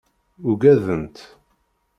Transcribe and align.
Ugadent. 0.49 1.17